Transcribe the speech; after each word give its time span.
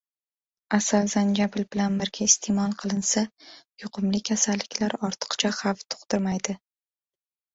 Asal 0.77 1.09
zanjabil 1.13 1.65
bilan 1.73 1.97
birga 2.01 2.23
iste’mol 2.29 2.71
qilinsa, 2.83 3.23
yuqumli 3.83 4.21
kasalliklar 4.31 4.97
ortiqcha 5.09 5.51
xavf 5.59 5.85
tug‘dirmaydi 5.95 6.57